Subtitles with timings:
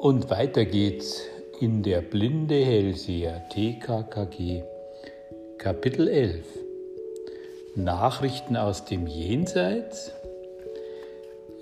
[0.00, 1.24] Und weiter geht's
[1.58, 4.62] in der Blinde Hellseher TKKG
[5.58, 6.46] Kapitel 11
[7.74, 10.12] Nachrichten aus dem Jenseits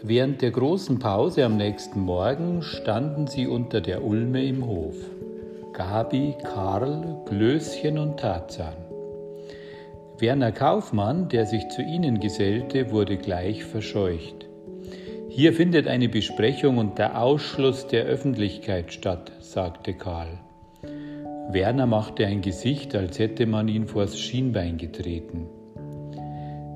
[0.02, 4.96] Während der großen Pause am nächsten Morgen standen sie unter der Ulme im Hof.
[5.72, 8.76] Gabi, Karl, Glöschen und Tarzan.
[10.18, 14.46] Werner Kaufmann, der sich zu ihnen gesellte, wurde gleich verscheucht.
[15.36, 20.39] Hier findet eine Besprechung und der Ausschluss der Öffentlichkeit statt, sagte Karl.
[21.50, 25.46] Werner machte ein Gesicht, als hätte man ihn vors Schienbein getreten.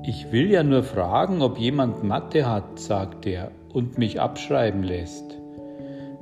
[0.05, 5.39] Ich will ja nur fragen, ob jemand Mathe hat, sagte er, und mich abschreiben lässt.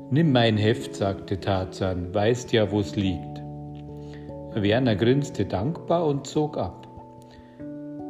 [0.10, 3.42] Nimm mein Heft, sagte Tarzan, weißt ja, wo's liegt.
[4.54, 6.88] Werner grinste dankbar und zog ab.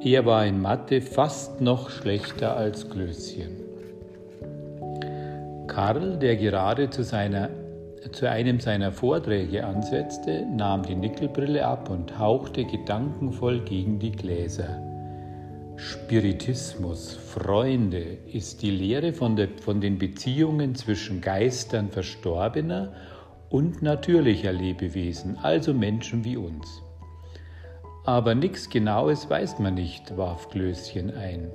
[0.04, 3.69] Er war in Mathe fast noch schlechter als Klößchen.
[5.80, 7.50] Karl, der gerade zu, seiner,
[8.12, 14.82] zu einem seiner Vorträge ansetzte, nahm die Nickelbrille ab und hauchte gedankenvoll gegen die Gläser.
[15.78, 22.92] Spiritismus, Freunde, ist die Lehre von, der, von den Beziehungen zwischen Geistern Verstorbener
[23.50, 26.84] und natürlicher Lebewesen, also Menschen wie uns.
[28.04, 31.54] Aber nichts Genaues weiß man nicht, warf Klößchen ein.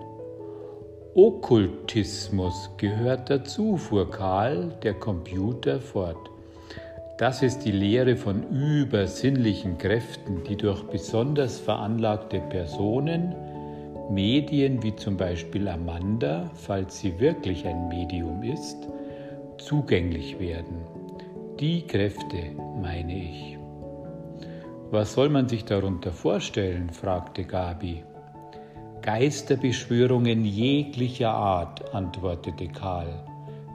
[1.17, 6.29] Okkultismus gehört dazu, fuhr Karl, der Computer, fort.
[7.19, 13.33] Das ist die Lehre von übersinnlichen Kräften, die durch besonders veranlagte Personen,
[14.11, 18.89] Medien wie zum Beispiel Amanda, falls sie wirklich ein Medium ist,
[19.59, 20.81] zugänglich werden.
[21.61, 22.39] Die Kräfte
[22.83, 23.57] meine ich.
[24.91, 26.91] Was soll man sich darunter vorstellen?
[26.91, 28.03] fragte Gabi.
[29.05, 33.23] Geisterbeschwörungen jeglicher Art, antwortete Karl.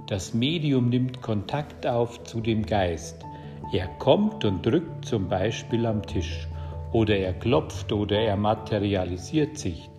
[0.07, 3.23] Das Medium nimmt Kontakt auf zu dem Geist.
[3.71, 6.47] Er kommt und drückt zum Beispiel am Tisch
[6.93, 9.91] oder er klopft oder er materialisiert sich.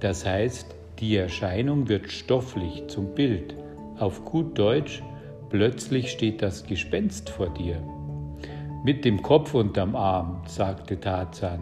[0.00, 3.54] Das heißt, die Erscheinung wird stofflich zum Bild.
[4.00, 5.04] Auf gut Deutsch,
[5.50, 7.80] plötzlich steht das Gespenst vor dir.
[8.82, 11.60] Mit dem Kopf unterm Arm, sagte Tarzan,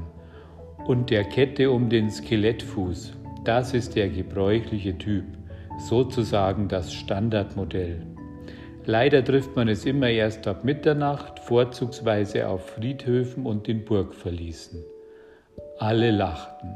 [0.86, 3.12] und der Kette um den Skelettfuß.
[3.44, 5.24] Das ist der gebräuchliche Typ,
[5.78, 8.06] sozusagen das Standardmodell.
[8.84, 14.82] Leider trifft man es immer erst ab Mitternacht, vorzugsweise auf Friedhöfen und in Burgverließen.
[15.78, 16.70] Alle lachten.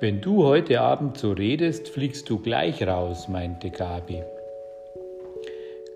[0.00, 4.22] Wenn du heute Abend so redest, fliegst du gleich raus, meinte Gabi.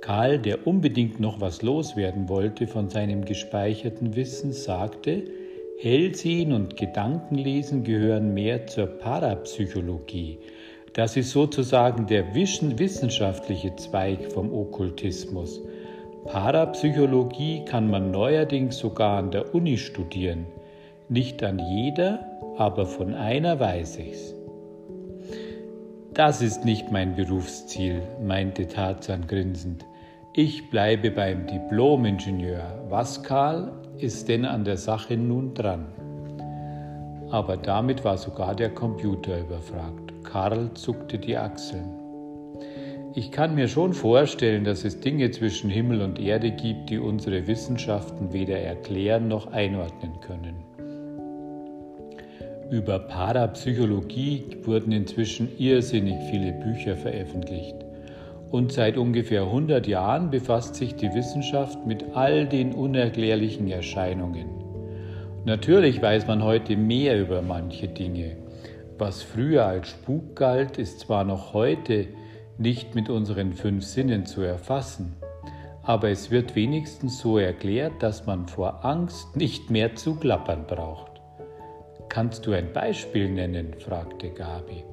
[0.03, 5.23] Karl, der unbedingt noch was loswerden wollte von seinem gespeicherten Wissen, sagte,
[5.79, 10.39] Hellsehen und Gedankenlesen gehören mehr zur Parapsychologie.
[10.93, 15.61] Das ist sozusagen der wissenschaftliche Zweig vom Okkultismus.
[16.27, 20.47] Parapsychologie kann man neuerdings sogar an der Uni studieren.
[21.09, 22.25] Nicht an jeder,
[22.57, 24.35] aber von einer weiß ich's.
[26.15, 29.85] Das ist nicht mein Berufsziel, meinte Tarzan grinsend.
[30.37, 32.87] Ich bleibe beim Diplomingenieur.
[32.89, 35.87] Was, Karl, ist denn an der Sache nun dran?
[37.31, 40.13] Aber damit war sogar der Computer überfragt.
[40.25, 41.89] Karl zuckte die Achseln.
[43.15, 47.47] Ich kann mir schon vorstellen, dass es Dinge zwischen Himmel und Erde gibt, die unsere
[47.47, 50.57] Wissenschaften weder erklären noch einordnen können.
[52.73, 57.84] Über Parapsychologie wurden inzwischen irrsinnig viele Bücher veröffentlicht.
[58.55, 64.47] Und seit ungefähr 100 Jahren befasst sich die Wissenschaft mit all den unerklärlichen Erscheinungen.
[65.45, 68.37] Natürlich weiß man heute mehr über manche Dinge.
[68.97, 72.07] Was früher als Spuk galt, ist zwar noch heute
[72.57, 75.17] nicht mit unseren fünf Sinnen zu erfassen,
[75.83, 81.21] aber es wird wenigstens so erklärt, dass man vor Angst nicht mehr zu klappern braucht.
[82.09, 83.75] Kannst du ein Beispiel nennen?
[83.81, 84.85] fragte Gabi.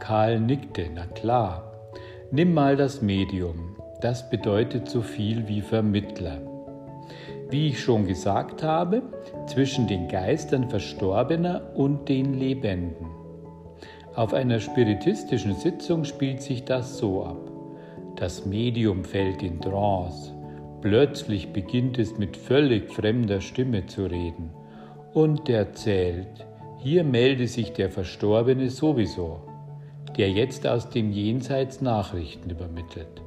[0.00, 1.71] Karl nickte, na klar.
[2.34, 3.76] Nimm mal das Medium.
[4.00, 6.40] Das bedeutet so viel wie Vermittler.
[7.50, 9.02] Wie ich schon gesagt habe,
[9.46, 13.04] zwischen den Geistern Verstorbener und den Lebenden.
[14.14, 17.50] Auf einer spiritistischen Sitzung spielt sich das so ab.
[18.16, 20.32] Das Medium fällt in Trance.
[20.80, 24.48] Plötzlich beginnt es mit völlig fremder Stimme zu reden
[25.12, 26.46] und erzählt,
[26.78, 29.51] hier melde sich der Verstorbene sowieso,
[30.16, 33.22] der jetzt aus dem Jenseits Nachrichten übermittelt.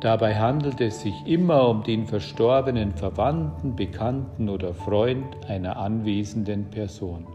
[0.00, 7.26] Dabei handelt es sich immer um den verstorbenen Verwandten, Bekannten oder Freund einer anwesenden Person.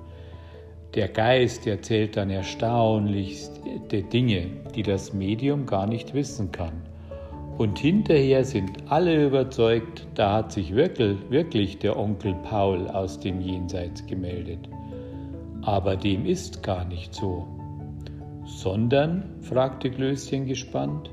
[0.95, 6.81] Der Geist erzählt dann erstaunlichste Dinge, die das Medium gar nicht wissen kann.
[7.57, 13.41] Und hinterher sind alle überzeugt, da hat sich wirklich, wirklich der Onkel Paul aus dem
[13.41, 14.69] Jenseits gemeldet.
[15.61, 17.54] Aber dem ist gar nicht so.
[18.45, 19.23] Sondern?
[19.41, 21.09] fragte Klößchen gespannt.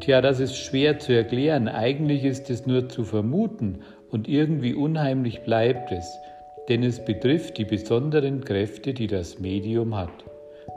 [0.00, 1.68] Tja, das ist schwer zu erklären.
[1.68, 3.80] Eigentlich ist es nur zu vermuten
[4.10, 6.18] und irgendwie unheimlich bleibt es,
[6.68, 10.24] denn es betrifft die besonderen Kräfte, die das Medium hat.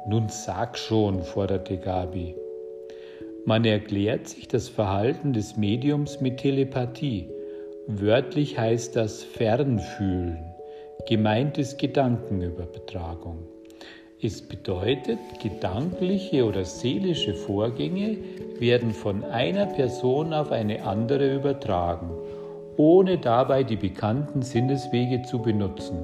[0.07, 2.35] Nun sag schon, forderte Gabi.
[3.45, 7.29] Man erklärt sich das Verhalten des Mediums mit Telepathie.
[7.87, 10.43] Wörtlich heißt das Fernfühlen.
[11.07, 13.56] Gemeint ist Gedankenübertragung.
[14.21, 18.17] Es bedeutet, gedankliche oder seelische Vorgänge
[18.59, 22.09] werden von einer Person auf eine andere übertragen,
[22.77, 25.99] ohne dabei die bekannten Sinneswege zu benutzen.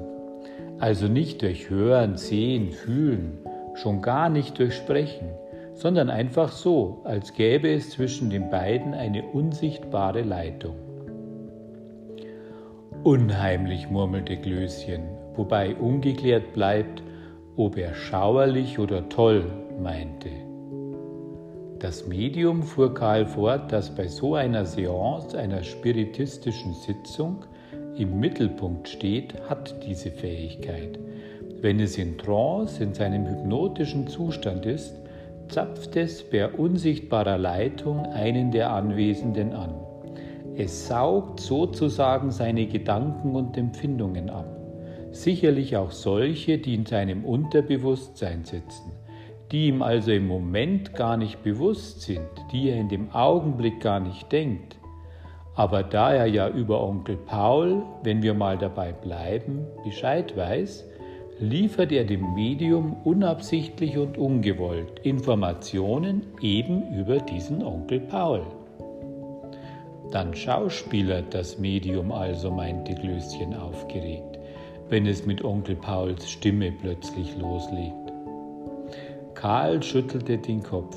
[0.78, 3.38] Also nicht durch Hören, Sehen, Fühlen,
[3.74, 5.30] schon gar nicht durch Sprechen
[5.74, 10.76] sondern einfach so, als gäbe es zwischen den beiden eine unsichtbare Leitung.
[13.02, 15.02] Unheimlich, murmelte Glöschen,
[15.34, 17.02] wobei ungeklärt bleibt,
[17.56, 19.44] ob er schauerlich oder toll
[19.80, 20.30] meinte.
[21.78, 27.44] Das Medium fuhr Karl fort, das bei so einer Seance, einer spiritistischen Sitzung,
[27.96, 30.98] im Mittelpunkt steht, hat diese Fähigkeit.
[31.60, 34.94] Wenn es in Trance, in seinem hypnotischen Zustand ist,
[35.48, 39.74] zapft es per unsichtbarer Leitung einen der Anwesenden an.
[40.56, 44.46] Es saugt sozusagen seine Gedanken und Empfindungen ab,
[45.14, 48.92] sicherlich auch solche, die in seinem Unterbewusstsein sitzen,
[49.52, 54.00] die ihm also im Moment gar nicht bewusst sind, die er in dem Augenblick gar
[54.00, 54.76] nicht denkt.
[55.54, 60.84] Aber da er ja über Onkel Paul, wenn wir mal dabei bleiben, Bescheid weiß,
[61.38, 68.42] liefert er dem Medium unabsichtlich und ungewollt Informationen eben über diesen Onkel Paul.
[70.10, 74.33] Dann schauspielert das Medium also, meinte Glöschen aufgeregt,
[74.88, 78.12] wenn es mit Onkel Pauls Stimme plötzlich loslegt.
[79.34, 80.96] Karl schüttelte den Kopf.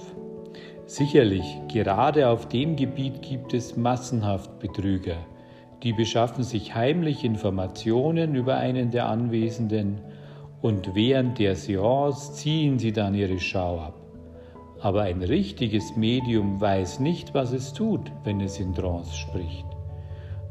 [0.86, 5.18] Sicherlich, gerade auf dem Gebiet gibt es massenhaft Betrüger.
[5.84, 10.02] Die beschaffen sich heimlich Informationen über einen der Anwesenden
[10.62, 13.96] und während der Seance ziehen sie dann ihre Schau ab.
[14.80, 19.66] Aber ein richtiges Medium weiß nicht, was es tut, wenn es in Trance spricht.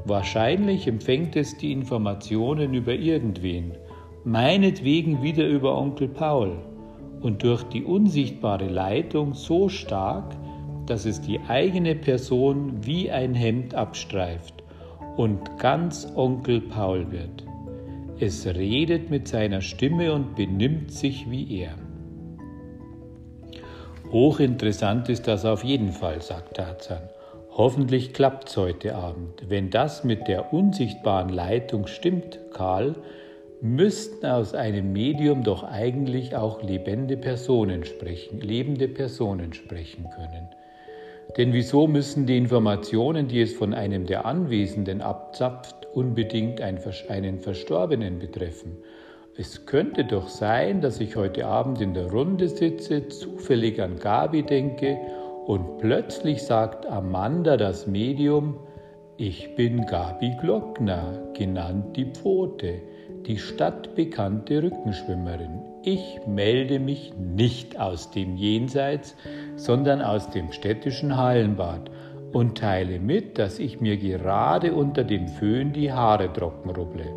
[0.06, 3.72] Wahrscheinlich empfängt es die Informationen über irgendwen,
[4.24, 6.58] meinetwegen wieder über Onkel Paul,
[7.20, 10.36] und durch die unsichtbare Leitung so stark,
[10.86, 14.62] dass es die eigene Person wie ein Hemd abstreift
[15.16, 17.44] und ganz Onkel Paul wird.
[18.20, 21.74] Es redet mit seiner Stimme und benimmt sich wie er.
[24.12, 27.02] Hochinteressant ist das auf jeden Fall, sagt Tarzan.
[27.58, 29.44] Hoffentlich klappt's heute Abend.
[29.48, 32.96] Wenn das mit der unsichtbaren Leitung stimmt, Karl,
[33.62, 40.50] müssten aus einem Medium doch eigentlich auch lebende Personen sprechen, lebende Personen sprechen können.
[41.38, 46.76] Denn wieso müssen die Informationen, die es von einem der Anwesenden abzapft, unbedingt einen
[47.38, 48.76] Verstorbenen betreffen.
[49.34, 54.42] Es könnte doch sein, dass ich heute Abend in der Runde sitze, zufällig an Gabi
[54.42, 54.98] denke
[55.46, 58.58] und plötzlich sagt Amanda das Medium,
[59.16, 62.82] ich bin Gabi Glockner, genannt die Pfote,
[63.26, 65.62] die stadtbekannte Rückenschwimmerin.
[65.82, 69.16] Ich melde mich nicht aus dem Jenseits,
[69.54, 71.90] sondern aus dem städtischen Hallenbad
[72.32, 77.14] und teile mit, dass ich mir gerade unter dem Föhn die Haare trocken rubble.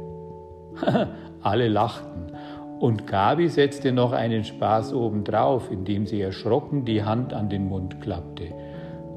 [1.42, 2.29] Alle lachten
[2.80, 8.02] und Gabi setzte noch einen Spaß obendrauf, indem sie erschrocken die Hand an den Mund
[8.02, 8.54] klappte.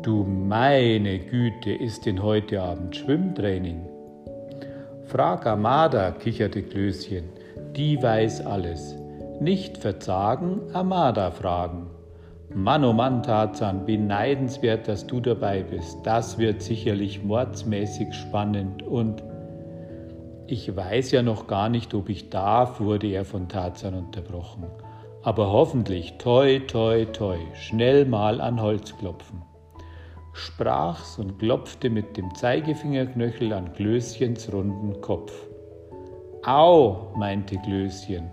[0.03, 3.87] Du meine Güte, ist denn heute Abend Schwimmtraining?
[5.05, 7.25] Frag Amada, kicherte Klößchen,
[7.77, 8.97] die weiß alles.
[9.41, 11.87] Nicht verzagen, Amada fragen.
[12.55, 15.99] Mann, oh Mann, Tarzan, beneidenswert, dass du dabei bist.
[16.05, 19.23] Das wird sicherlich mordsmäßig spannend und
[20.47, 24.67] ich weiß ja noch gar nicht, ob ich darf, wurde er von Tarzan unterbrochen.
[25.23, 29.43] Aber hoffentlich, toi, toi, toi, schnell mal an Holz klopfen.
[30.33, 35.33] Sprach's und klopfte mit dem Zeigefingerknöchel an Glöschens runden Kopf.
[36.45, 38.31] Au, meinte Glöschen,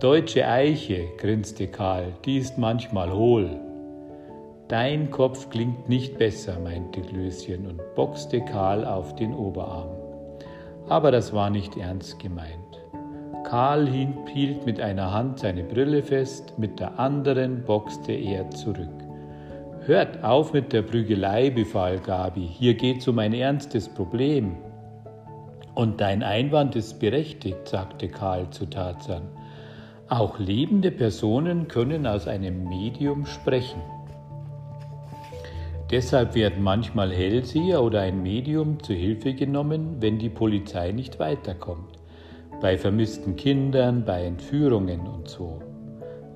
[0.00, 3.60] Deutsche Eiche, grinste Karl, die ist manchmal hohl.
[4.68, 9.99] Dein Kopf klingt nicht besser, meinte Klößchen und boxte Karl auf den Oberarm.
[10.90, 12.80] Aber das war nicht ernst gemeint.
[13.44, 18.88] Karl hielt mit einer Hand seine Brille fest, mit der anderen boxte er zurück.
[19.86, 22.44] Hört auf mit der Prügelei, befahl Gabi.
[22.44, 24.56] Hier geht's um ein ernstes Problem.
[25.76, 29.22] Und dein Einwand ist berechtigt, sagte Karl zu Tarzan.
[30.08, 33.80] Auch lebende Personen können aus einem Medium sprechen.
[35.90, 41.98] Deshalb werden manchmal Hellseher oder ein Medium zu Hilfe genommen, wenn die Polizei nicht weiterkommt.
[42.60, 45.60] Bei vermissten Kindern, bei Entführungen und so.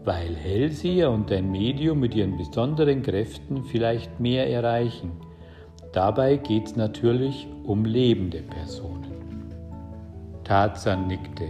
[0.04, 5.12] Weil Hellseher und ein Medium mit ihren besonderen Kräften vielleicht mehr erreichen.
[5.92, 9.04] Dabei geht es natürlich um lebende Personen.
[10.42, 11.46] Tarzan nickte.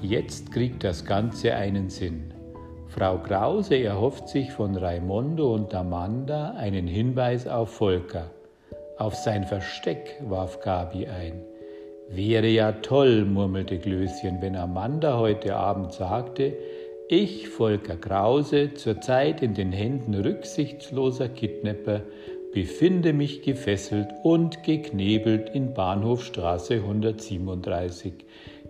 [0.00, 2.33] Jetzt kriegt das Ganze einen Sinn.
[2.96, 8.30] Frau Krause erhofft sich von Raimondo und Amanda einen Hinweis auf Volker.
[8.98, 11.42] Auf sein Versteck warf Gabi ein.
[12.08, 16.52] Wäre ja toll, murmelte Glöschen, wenn Amanda heute Abend sagte,
[17.08, 22.02] ich, Volker Krause, zurzeit in den Händen rücksichtsloser Kidnapper,
[22.52, 28.12] befinde mich gefesselt und geknebelt in Bahnhofstraße 137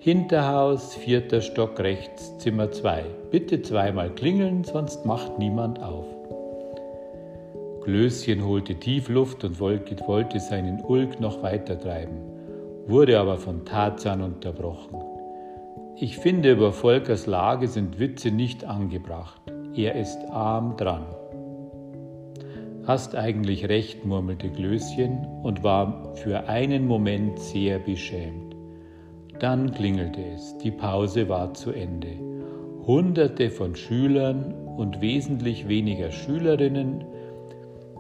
[0.05, 3.05] Hinterhaus, vierter Stock rechts, Zimmer 2.
[3.31, 6.05] Bitte zweimal klingeln, sonst macht niemand auf.
[7.85, 12.19] Klößchen holte tief Luft und wollte seinen Ulk noch weiter treiben,
[12.87, 15.03] wurde aber von Tarzan unterbrochen.
[15.97, 19.41] Ich finde, über Volkers Lage sind Witze nicht angebracht.
[19.75, 21.07] Er ist arm dran.
[22.87, 28.44] Hast eigentlich recht, murmelte Klößchen und war für einen Moment sehr beschämt.
[29.45, 32.19] Dann klingelte es, die Pause war zu Ende.
[32.87, 37.05] Hunderte von Schülern und wesentlich weniger Schülerinnen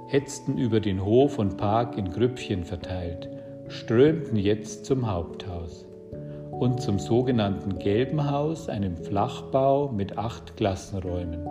[0.09, 3.29] hetzten über den Hof und Park in Grüppchen verteilt,
[3.69, 5.85] strömten jetzt zum Haupthaus
[6.51, 11.47] und zum sogenannten Gelben Haus, einem Flachbau mit acht Klassenräumen,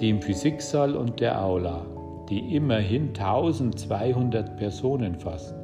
[0.00, 1.86] dem Physiksaal und der Aula,
[2.28, 5.55] die immerhin 1200 Personen fassen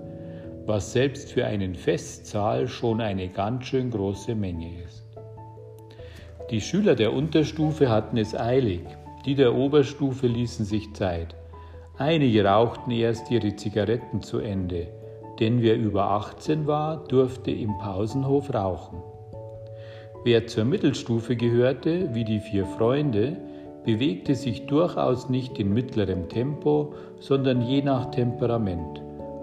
[0.66, 5.04] was selbst für einen Festsaal schon eine ganz schön große Menge ist.
[6.50, 8.82] Die Schüler der Unterstufe hatten es eilig,
[9.24, 11.34] die der Oberstufe ließen sich Zeit.
[11.98, 14.88] Einige rauchten erst ihre Zigaretten zu Ende,
[15.40, 19.02] denn wer über 18 war, durfte im Pausenhof rauchen.
[20.24, 23.36] Wer zur Mittelstufe gehörte, wie die vier Freunde,
[23.84, 29.02] bewegte sich durchaus nicht in mittlerem Tempo, sondern je nach Temperament.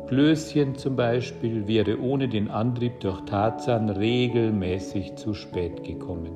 [0.10, 6.32] Klößchen zum Beispiel wäre ohne den Antrieb durch Tarzan regelmäßig zu spät gekommen.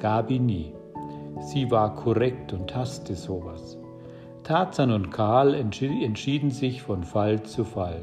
[0.00, 0.72] Gabi nie.
[1.38, 3.78] Sie war korrekt und hasste sowas.
[4.42, 8.00] Tarzan und Karl entschieden sich von Fall zu Fall.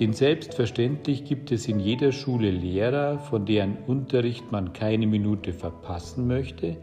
[0.00, 6.26] Denn selbstverständlich gibt es in jeder Schule Lehrer, von deren Unterricht man keine Minute verpassen
[6.26, 6.78] möchte,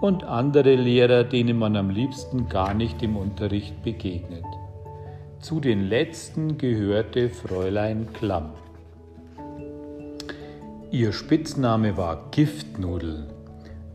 [0.00, 4.42] und andere Lehrer, denen man am liebsten gar nicht im Unterricht begegnet.
[5.42, 8.52] Zu den letzten gehörte Fräulein Klamm.
[10.92, 13.26] Ihr Spitzname war Giftnudel,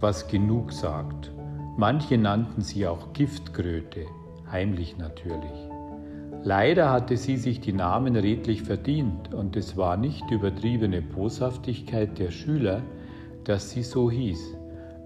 [0.01, 1.31] was genug sagt.
[1.77, 4.07] Manche nannten sie auch Giftkröte,
[4.51, 5.69] heimlich natürlich.
[6.43, 12.31] Leider hatte sie sich die Namen redlich verdient und es war nicht übertriebene Boshaftigkeit der
[12.31, 12.81] Schüler,
[13.45, 14.53] dass sie so hieß.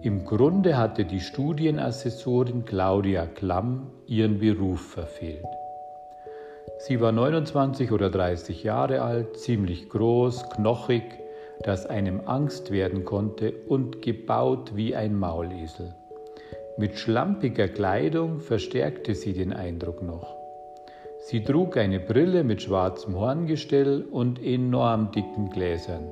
[0.02, 5.46] Im Grunde hatte die Studienassessorin Claudia Klamm ihren Beruf verfehlt.
[6.88, 11.04] Sie war 29 oder 30 Jahre alt, ziemlich groß, knochig,
[11.64, 15.94] dass einem Angst werden konnte und gebaut wie ein Maulesel.
[16.78, 20.36] Mit schlampiger Kleidung verstärkte sie den Eindruck noch.
[21.20, 26.10] Sie trug eine Brille mit schwarzem Horngestell und enorm dicken Gläsern.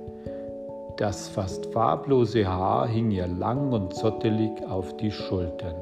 [0.98, 5.76] Das fast farblose Haar hing ihr lang und zottelig auf die Schultern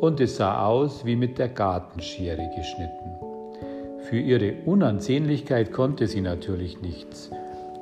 [0.00, 3.27] und es sah aus wie mit der Gartenschere geschnitten.
[4.08, 7.30] Für ihre Unansehnlichkeit konnte sie natürlich nichts.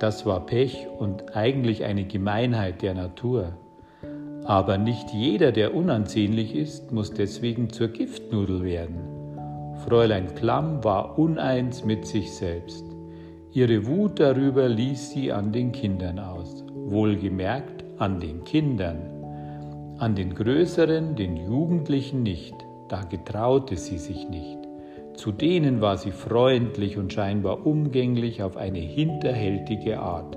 [0.00, 3.52] Das war Pech und eigentlich eine Gemeinheit der Natur.
[4.45, 8.97] Aber nicht jeder, der unansehnlich ist, muss deswegen zur Giftnudel werden.
[9.87, 12.85] Fräulein Klamm war uneins mit sich selbst.
[13.52, 16.64] Ihre Wut darüber ließ sie an den Kindern aus.
[16.75, 18.99] Wohlgemerkt an den Kindern.
[19.99, 22.56] An den Größeren, den Jugendlichen nicht.
[22.88, 24.65] Da getraute sie sich nicht.
[25.16, 30.37] Zu denen war sie freundlich und scheinbar umgänglich auf eine hinterhältige Art.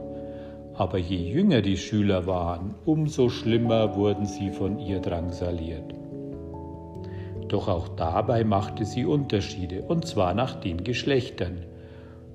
[0.74, 5.94] Aber je jünger die Schüler waren, umso schlimmer wurden sie von ihr drangsaliert.
[7.50, 11.66] Doch auch dabei machte sie Unterschiede, und zwar nach den Geschlechtern.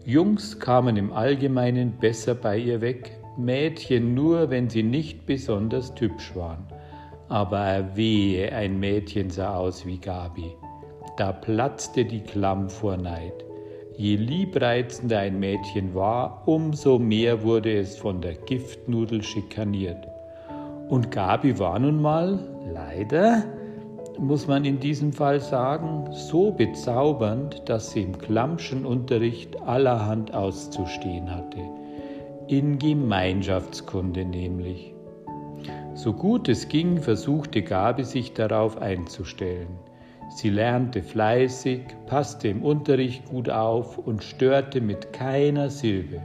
[0.05, 6.37] Jungs kamen im Allgemeinen besser bei ihr weg, Mädchen nur, wenn sie nicht besonders hübsch
[6.37, 6.67] waren.
[7.29, 10.53] Aber wehe, ein Mädchen sah aus wie Gabi.
[11.17, 13.45] Da platzte die Klamm vor Neid.
[13.97, 20.09] Je liebreizender ein Mädchen war, umso mehr wurde es von der Giftnudel schikaniert.
[20.89, 22.41] Und Gabi war nun mal,
[22.73, 23.45] leider,
[24.19, 31.33] muss man in diesem Fall sagen, so bezaubernd, dass sie im Klammschen Unterricht allerhand auszustehen
[31.33, 31.61] hatte.
[32.49, 34.93] In Gemeinschaftskunde nämlich.
[35.95, 39.79] So gut es ging, versuchte Gabi sich darauf einzustellen.
[40.35, 46.21] Sie lernte fleißig, passte im Unterricht gut auf und störte mit keiner Silbe.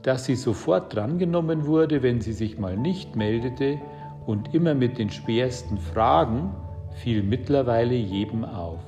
[0.00, 3.78] Dass sie sofort drangenommen wurde, wenn sie sich mal nicht meldete
[4.24, 6.54] und immer mit den schwersten Fragen,
[7.02, 8.80] fiel mittlerweile jedem auf.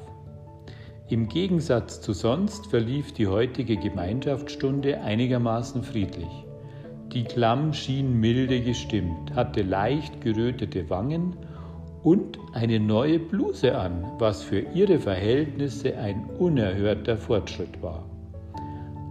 [1.10, 6.46] Im Gegensatz zu sonst verlief die heutige Gemeinschaftsstunde einigermaßen friedlich.
[7.12, 11.36] Die Klamm schien milde gestimmt, hatte leicht gerötete Wangen
[12.06, 18.04] und eine neue Bluse an, was für ihre Verhältnisse ein unerhörter Fortschritt war.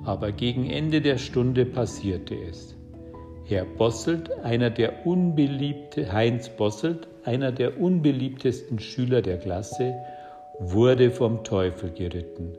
[0.06, 2.74] Aber gegen Ende der Stunde passierte es.
[3.44, 9.94] Herr Bosselt, einer der unbeliebte, Heinz Bosselt, einer der unbeliebtesten Schüler der Klasse,
[10.60, 12.54] wurde vom Teufel geritten.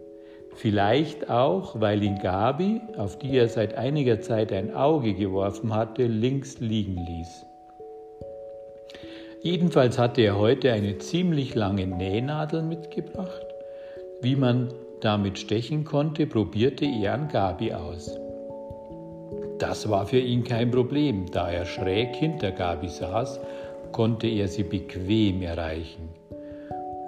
[0.55, 6.07] Vielleicht auch, weil ihn Gabi, auf die er seit einiger Zeit ein Auge geworfen hatte,
[6.07, 7.47] links liegen ließ.
[9.43, 13.47] Jedenfalls hatte er heute eine ziemlich lange Nähnadel mitgebracht.
[14.23, 18.19] Wie man damit stechen konnte, probierte er an Gabi aus.
[19.59, 23.41] Das war für ihn kein Problem, da er schräg hinter Gabi saß,
[23.93, 26.09] konnte er sie bequem erreichen.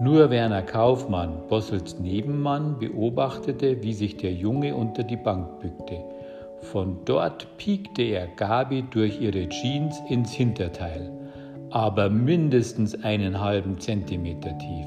[0.01, 5.99] Nur Werner Kaufmann, Bossels Nebenmann, beobachtete, wie sich der Junge unter die Bank bückte.
[6.61, 11.18] Von dort piekte er Gabi durch ihre Jeans ins Hinterteil
[11.71, 14.87] aber mindestens einen halben Zentimeter tief.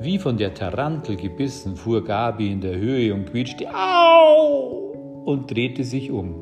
[0.00, 5.22] Wie von der Tarantel gebissen fuhr Gabi in der Höhe und quietschte Au!
[5.24, 6.34] und drehte sich um.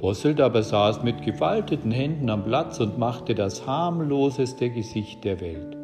[0.00, 5.76] Bosselt aber saß mit gefalteten Händen am Platz und machte das harmloseste Gesicht der Welt.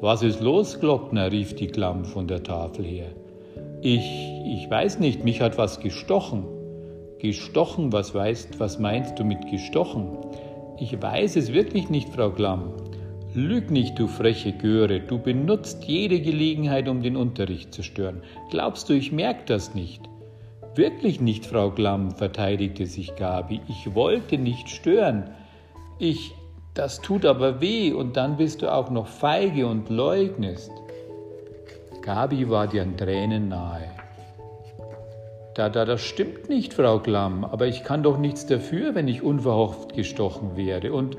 [0.00, 1.30] Was ist los, Glockner?
[1.30, 3.10] rief die Klamm von der Tafel her.
[3.82, 6.44] Ich, ich weiß nicht, mich hat was gestochen.
[7.18, 10.16] Gestochen, was weißt, was meinst du mit gestochen?
[10.80, 12.72] Ich weiß es wirklich nicht, Frau Klamm.
[13.34, 18.22] Lüg nicht, du freche Göre, du benutzt jede Gelegenheit, um den Unterricht zu stören.
[18.50, 20.00] Glaubst du, ich merke das nicht?
[20.74, 23.60] Wirklich nicht, Frau Klamm, verteidigte sich Gabi.
[23.68, 25.30] Ich wollte nicht stören.
[25.98, 26.34] Ich,
[26.72, 30.72] das tut aber weh und dann bist du auch noch feige und leugnest.
[32.00, 33.99] Gabi war dir an Tränen nahe.
[35.54, 39.22] Da, da, das stimmt nicht, Frau Klamm, aber ich kann doch nichts dafür, wenn ich
[39.22, 40.92] unverhofft gestochen werde.
[40.92, 41.16] Und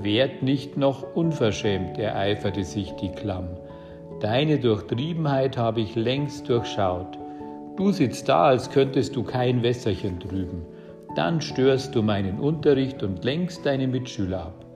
[0.00, 3.48] werd nicht noch unverschämt, ereiferte sich die Klamm.
[4.20, 7.18] Deine Durchtriebenheit habe ich längst durchschaut.
[7.76, 10.66] Du sitzt da, als könntest du kein Wässerchen trüben.
[11.16, 14.66] Dann störst du meinen Unterricht und lenkst deine Mitschüler ab.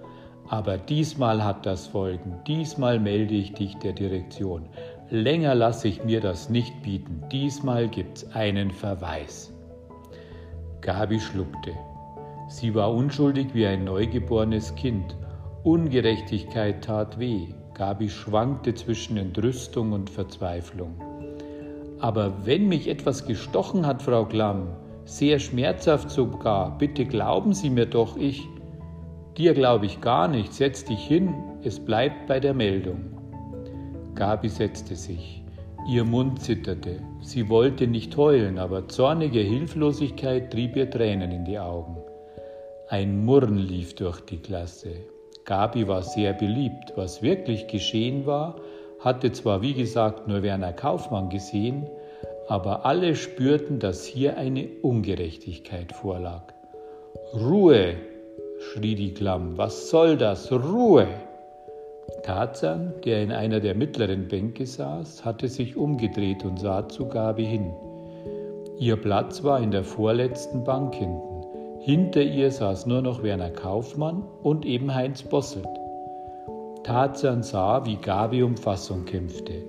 [0.48, 2.40] Aber diesmal hat das Folgen.
[2.46, 4.66] Diesmal melde ich dich der Direktion.
[5.11, 7.23] Länger lasse ich mir das nicht bieten.
[7.31, 9.53] Diesmal gibt's einen Verweis.
[10.81, 11.73] Gabi schluckte.
[12.49, 15.16] Sie war unschuldig wie ein neugeborenes Kind.
[15.62, 17.47] Ungerechtigkeit tat weh.
[17.75, 21.01] Gabi schwankte zwischen Entrüstung und Verzweiflung.
[22.01, 24.69] Aber wenn mich etwas gestochen hat, Frau Klamm,
[25.05, 28.42] sehr schmerzhaft sogar, bitte glauben Sie mir doch, ich.
[29.37, 33.15] Dir glaube ich gar nicht, setz dich hin, es bleibt bei der Meldung.
[34.16, 35.42] Gabi setzte sich.
[35.87, 37.00] Ihr Mund zitterte.
[37.20, 41.98] Sie wollte nicht heulen, aber zornige Hilflosigkeit trieb ihr Tränen in die Augen.
[42.88, 44.92] Ein Murren lief durch die Klasse.
[45.44, 46.94] Gabi war sehr beliebt.
[46.96, 48.57] Was wirklich geschehen war,
[49.00, 51.87] hatte zwar wie gesagt nur Werner Kaufmann gesehen,
[52.48, 56.55] aber alle spürten, dass hier eine Ungerechtigkeit vorlag.
[57.35, 57.96] Ruhe,
[58.59, 60.50] schrie die Klamm, was soll das?
[60.50, 61.07] Ruhe!
[62.27, 67.45] Tarzan, der in einer der mittleren Bänke saß, hatte sich umgedreht und sah zu Gabi
[67.45, 67.73] hin.
[68.81, 71.45] Ihr Platz war in der vorletzten Bank hinten.
[71.79, 75.69] Hinter ihr saß nur noch Werner Kaufmann und eben Heinz Bosselt.
[76.83, 79.62] Tarzan sah, wie Gabi um Fassung kämpfte,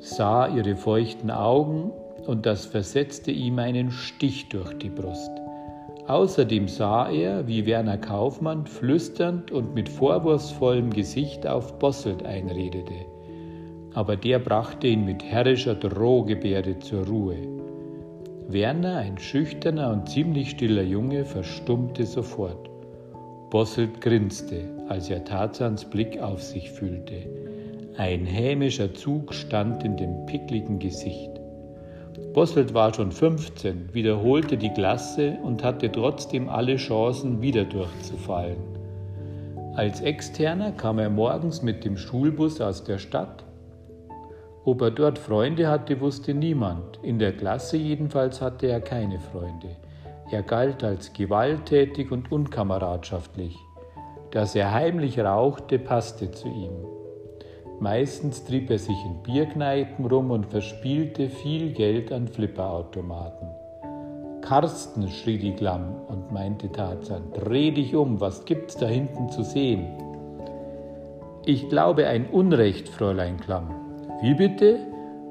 [0.00, 1.92] sah ihre feuchten Augen
[2.26, 5.30] und das versetzte ihm einen Stich durch die Brust.
[6.10, 13.06] Außerdem sah er, wie Werner Kaufmann flüsternd und mit vorwurfsvollem Gesicht auf Bosselt einredete.
[13.94, 17.36] Aber der brachte ihn mit herrischer Drohgebärde zur Ruhe.
[18.48, 22.68] Werner, ein schüchterner und ziemlich stiller Junge, verstummte sofort.
[23.50, 27.22] Bosselt grinste, als er Tarzans Blick auf sich fühlte.
[27.96, 31.29] Ein hämischer Zug stand in dem pickligen Gesicht.
[32.32, 38.58] Bosselt war schon 15, wiederholte die Klasse und hatte trotzdem alle Chancen, wieder durchzufallen.
[39.74, 43.44] Als Externer kam er morgens mit dem Schulbus aus der Stadt.
[44.64, 47.00] Ob er dort Freunde hatte, wusste niemand.
[47.02, 49.76] In der Klasse jedenfalls hatte er keine Freunde.
[50.30, 53.56] Er galt als gewalttätig und unkameradschaftlich.
[54.30, 56.99] Dass er heimlich rauchte, passte zu ihm.
[57.80, 63.48] Meistens trieb er sich in Bierkneipen rum und verspielte viel Geld an Flipperautomaten.
[64.42, 69.42] Karsten, schrie die Klamm und meinte Tarzan, dreh dich um, was gibt's da hinten zu
[69.42, 69.86] sehen?
[71.46, 73.74] Ich glaube ein Unrecht, Fräulein Klamm.
[74.20, 74.80] Wie bitte?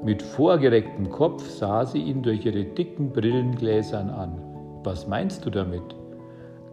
[0.02, 4.40] Mit vorgerecktem Kopf sah sie ihn durch ihre dicken Brillengläsern an.
[4.82, 5.94] Was meinst du damit?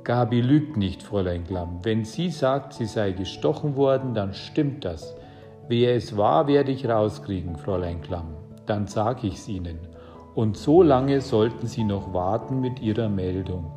[0.04, 1.82] Gabi lügt nicht, Fräulein Klamm.
[1.84, 5.16] Wenn sie sagt, sie sei gestochen worden, dann stimmt das.
[5.68, 8.36] Wer es war, werde ich rauskriegen, Fräulein Klamm.
[8.66, 9.80] Dann sag ich's Ihnen.
[10.36, 13.72] Und so lange sollten Sie noch warten mit Ihrer Meldung.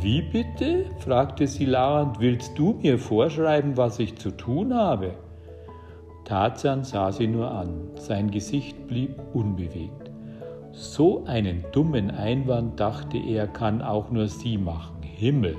[0.00, 0.86] Wie bitte?
[0.98, 2.20] fragte sie lauernd.
[2.20, 5.12] Willst du mir vorschreiben, was ich zu tun habe?
[6.24, 7.90] Tarzan sah sie nur an.
[7.96, 10.10] Sein Gesicht blieb unbewegt.
[10.72, 15.02] So einen dummen Einwand, dachte er, kann auch nur sie machen.
[15.02, 15.56] Himmel!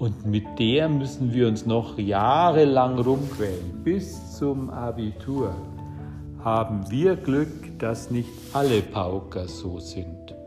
[0.00, 5.54] Und mit der müssen wir uns noch jahrelang rumquälen, bis zum Abitur.
[6.42, 10.39] Haben wir Glück, dass nicht alle Pauker so sind.